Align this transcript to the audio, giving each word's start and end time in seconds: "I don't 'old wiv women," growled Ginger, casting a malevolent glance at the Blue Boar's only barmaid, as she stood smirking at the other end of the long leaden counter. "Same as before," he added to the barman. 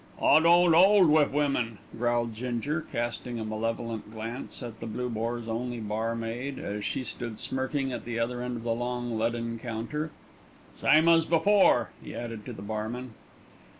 "I 0.19 0.39
don't 0.39 0.73
'old 0.73 1.09
wiv 1.09 1.31
women," 1.31 1.77
growled 1.95 2.33
Ginger, 2.33 2.83
casting 2.91 3.39
a 3.39 3.45
malevolent 3.45 4.09
glance 4.09 4.63
at 4.63 4.79
the 4.79 4.87
Blue 4.87 5.09
Boar's 5.11 5.47
only 5.47 5.79
barmaid, 5.79 6.57
as 6.57 6.83
she 6.83 7.03
stood 7.03 7.37
smirking 7.37 7.91
at 7.93 8.03
the 8.03 8.17
other 8.17 8.41
end 8.41 8.57
of 8.57 8.63
the 8.63 8.73
long 8.73 9.15
leaden 9.19 9.59
counter. 9.59 10.09
"Same 10.75 11.07
as 11.07 11.27
before," 11.27 11.91
he 12.03 12.15
added 12.15 12.47
to 12.47 12.51
the 12.53 12.63
barman. 12.63 13.11